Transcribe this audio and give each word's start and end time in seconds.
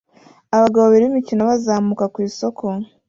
Abagabo 0.55 0.83
babiri 0.85 1.05
b'imikino 1.07 1.41
bazamuka 1.49 2.05
ku 2.13 2.17
isoko 2.27 2.63